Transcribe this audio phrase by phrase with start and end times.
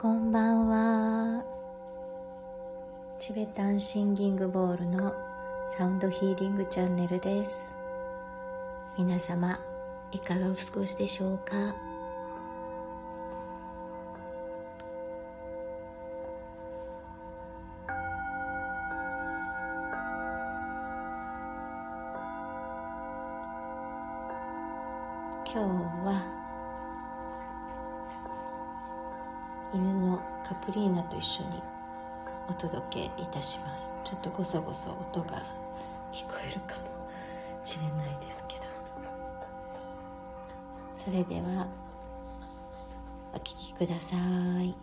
[0.00, 1.42] こんばんは。
[3.18, 5.14] チベタンシンギングボールの
[5.78, 7.74] サウンドヒーリングチャンネルです。
[8.98, 9.58] 皆様
[10.12, 11.54] いかがお過ごしでしょうか？
[25.46, 25.58] 今日
[26.04, 26.43] は
[29.74, 31.60] 犬のカプリーナと一緒に
[32.48, 33.90] お届けいたします。
[34.04, 35.42] ちょっとごそごそ音が
[36.12, 36.82] 聞こえるかも
[37.64, 38.64] しれないですけど。
[40.96, 41.66] それでは
[43.34, 44.14] お聴きくださ
[44.62, 44.74] い。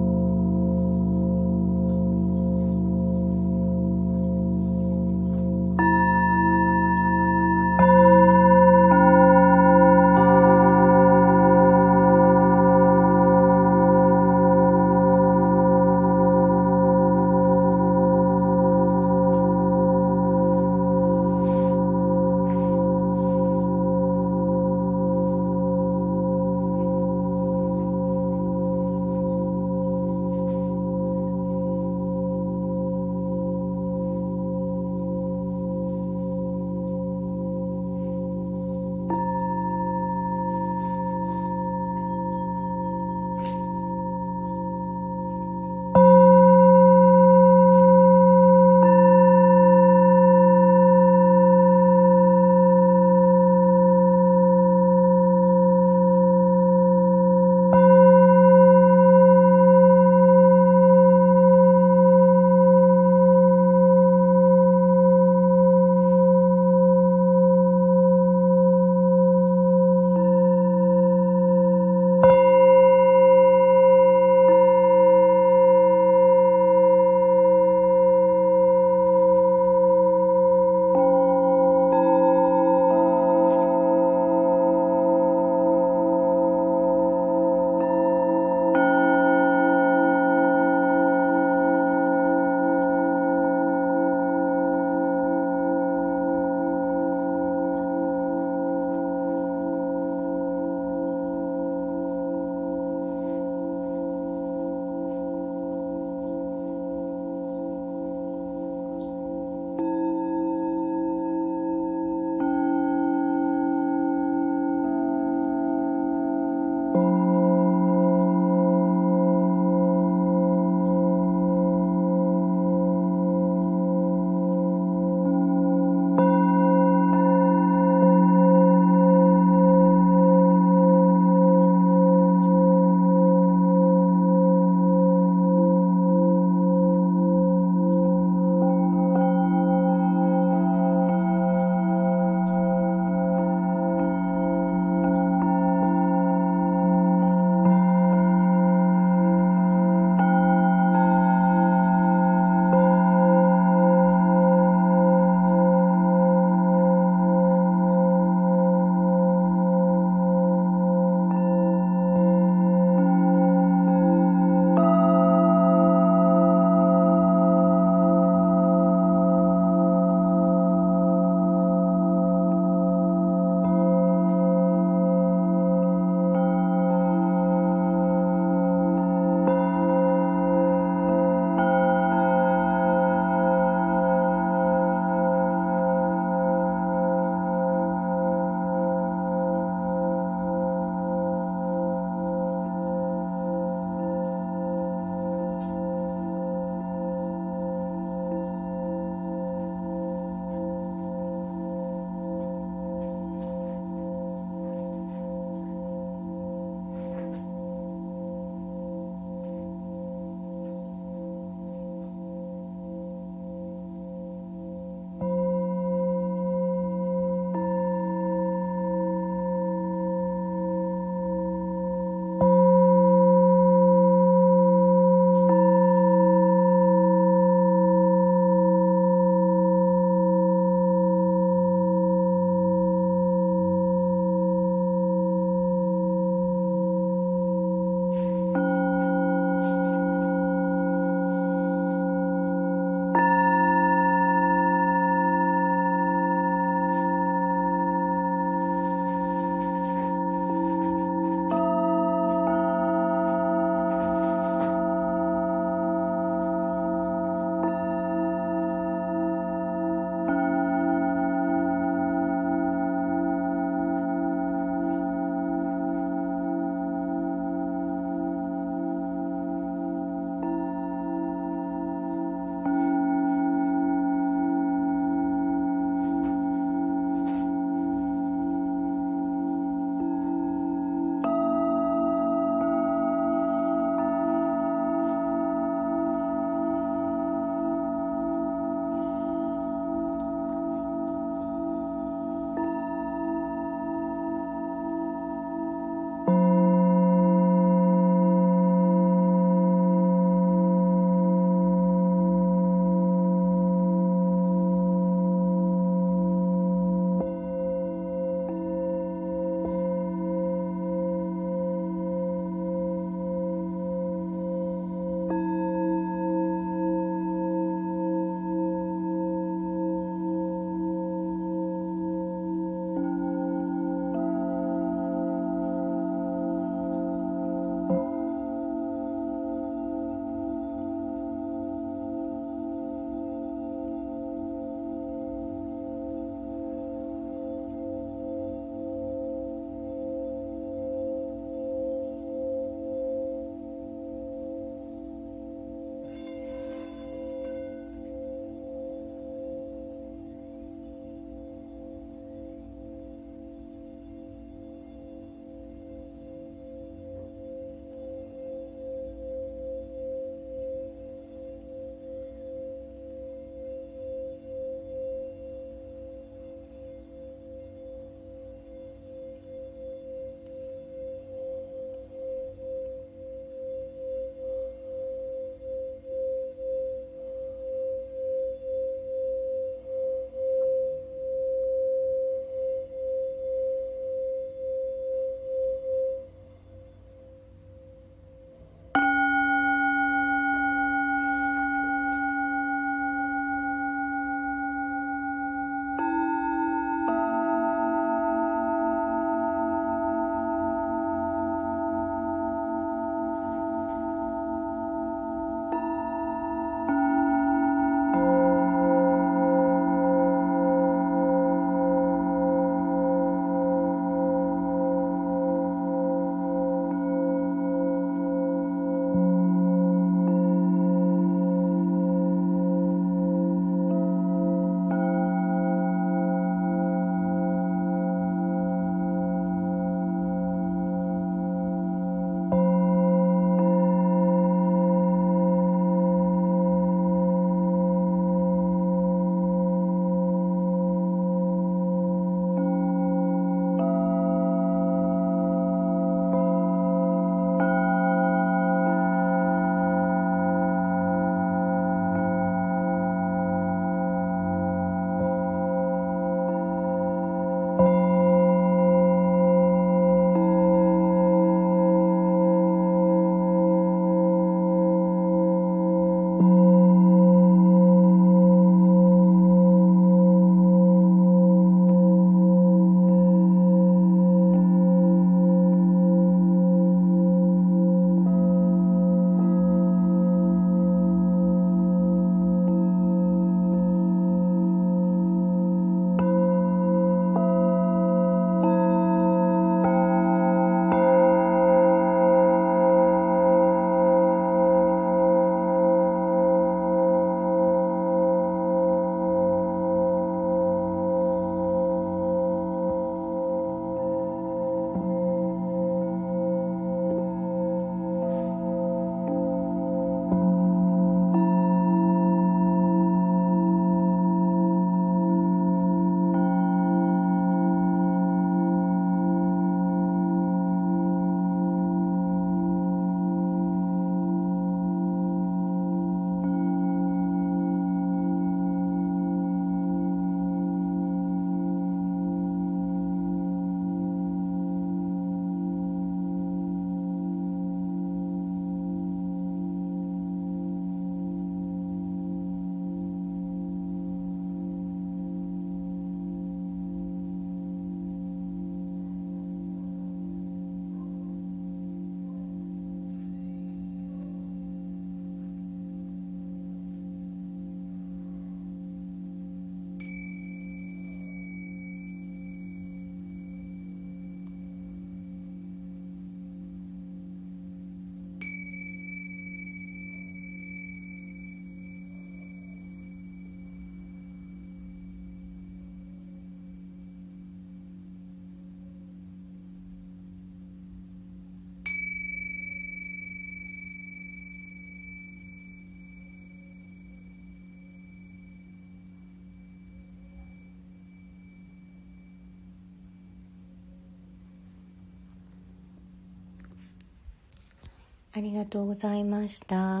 [598.36, 600.00] ありがとうございました。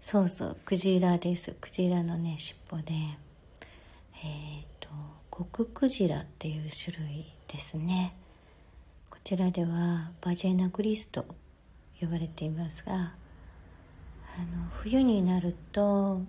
[0.00, 1.54] そうそうクジラです。
[1.60, 2.92] クジラのね尻尾で。
[4.24, 4.88] えっ、ー、と
[5.30, 8.16] コククジラっていう種類ですね。
[9.08, 11.24] こちらではバジェナグリスと
[12.00, 13.14] 呼ばれていますがあの
[14.82, 16.20] 冬になると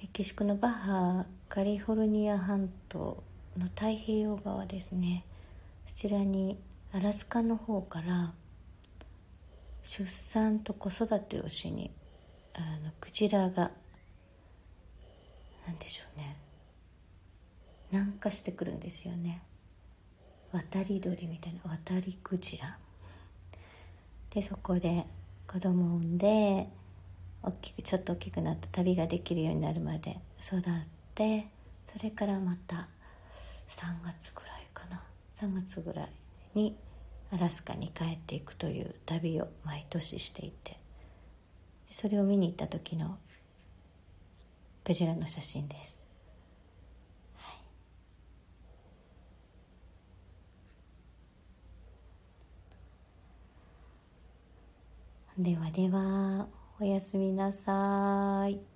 [0.00, 3.24] メキシコのバッハカリフォルニア半島
[3.58, 5.24] の太平洋側ですね。
[5.88, 6.56] そちらに
[6.96, 8.32] アラスカの方から
[9.82, 11.90] 出産と子育てをしに
[12.54, 13.70] あのクジラが
[15.66, 16.38] 何でしょうね。
[17.92, 19.42] 南下してくるんですよね。
[20.52, 22.78] 渡り鳥みたいな渡りクジラ。
[24.30, 25.04] でそこで
[25.46, 26.66] 子供を産んで
[27.42, 30.62] 大きくちょっと大きくなって旅ができるようになるまで育っ
[31.14, 31.46] て
[31.84, 32.88] それからまた
[33.68, 35.02] 3月ぐらいかな。
[35.34, 36.10] 3月ぐらい
[36.54, 36.74] に
[37.32, 40.78] アラスカに帰っていくという旅を毎年していて
[41.90, 43.18] それを見に行った時の
[44.84, 45.98] クジラの写真です。
[47.34, 47.52] は
[55.38, 56.46] い、ではでは
[56.80, 58.75] おやすみなさい。